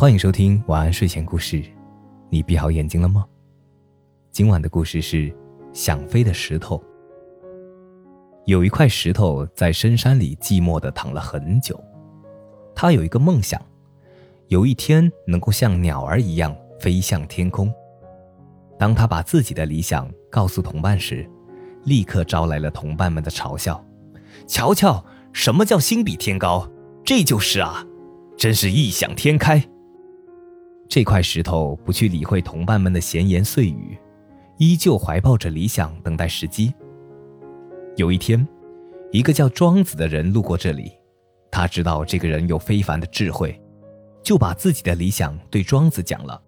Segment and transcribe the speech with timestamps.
[0.00, 1.62] 欢迎收听晚安睡前故事，
[2.30, 3.22] 你闭好眼睛了吗？
[4.30, 5.30] 今晚的故事是
[5.74, 6.82] 想飞的石头。
[8.46, 11.78] 有一块石头在深山里寂寞的躺了很久，
[12.74, 13.60] 他有一个梦想，
[14.48, 17.70] 有一天能够像鸟儿一样飞向天空。
[18.78, 21.28] 当他把自己的理想告诉同伴时，
[21.84, 23.84] 立刻招来了同伴们的嘲笑。
[24.46, 25.04] 瞧瞧，
[25.34, 26.66] 什么叫心比天高？
[27.04, 27.86] 这就是啊，
[28.38, 29.62] 真是异想天开。
[30.90, 33.96] 这块石头不去理会同伴们的闲言碎语，
[34.58, 36.74] 依旧怀抱着理想等待时机。
[37.96, 38.46] 有一天，
[39.12, 40.92] 一个叫庄子的人路过这里，
[41.48, 43.58] 他知道这个人有非凡的智慧，
[44.20, 46.42] 就把自己的理想对庄子讲了。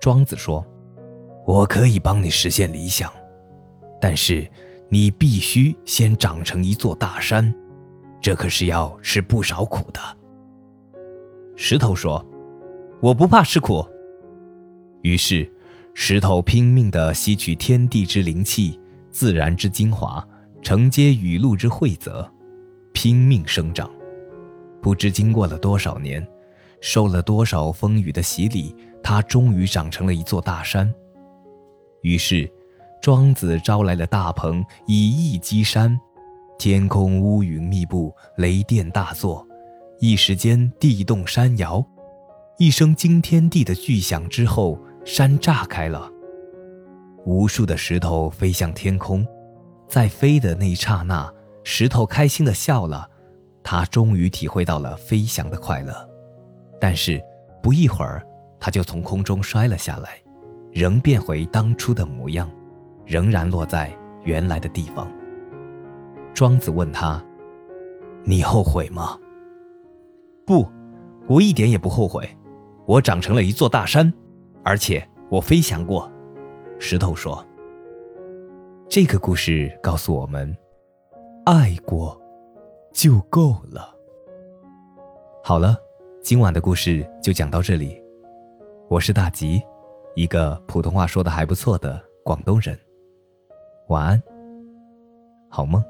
[0.00, 0.66] 庄子说
[1.46, 3.10] ：“我可以帮你实现理想，
[4.00, 4.46] 但是……”
[4.88, 7.52] 你必须先长成一座大山，
[8.20, 10.00] 这可是要吃不少苦的。
[11.56, 12.24] 石头说
[13.00, 13.86] ：“我不怕吃苦。”
[15.02, 15.50] 于是，
[15.94, 18.80] 石头拼命地吸取天地之灵气、
[19.10, 20.26] 自然之精华，
[20.62, 22.28] 承接雨露之惠泽，
[22.92, 23.90] 拼命生长。
[24.80, 26.26] 不知经过了多少年，
[26.80, 30.92] 受了多少风雨的洗礼，它终于长成了一座大山。
[32.02, 32.50] 于是。
[33.02, 35.96] 庄子招来了大鹏，以翼击山，
[36.58, 39.46] 天空乌云密布，雷电大作，
[40.00, 41.86] 一时间地动山摇，
[42.58, 46.10] 一声惊天地的巨响之后，山炸开了，
[47.26, 49.26] 无数的石头飞向天空，
[49.86, 51.30] 在飞的那一刹那，
[51.64, 53.06] 石头开心的笑了，
[53.62, 55.94] 他终于体会到了飞翔的快乐，
[56.80, 57.22] 但是
[57.62, 58.26] 不一会儿，
[58.58, 60.18] 他就从空中摔了下来，
[60.72, 62.50] 仍变回当初的模样。
[63.04, 65.08] 仍然落在原来的地方。
[66.34, 67.24] 庄子问他
[68.26, 69.16] ：“你后悔吗
[70.44, 70.66] ？”“不，
[71.28, 72.28] 我一点也不后悔。
[72.86, 74.12] 我长成了一座大山，
[74.62, 76.10] 而且我飞翔过。”
[76.78, 77.44] 石头说
[78.88, 80.56] ：“这个故事告诉我们，
[81.44, 82.20] 爱过
[82.92, 83.94] 就够了。”
[85.42, 85.76] 好了，
[86.22, 88.00] 今晚的故事就讲到这里。
[88.88, 89.60] 我是大吉，
[90.14, 92.78] 一个普通话说的还不错的广东人。
[93.88, 94.22] 晚安，
[95.48, 95.82] 好梦。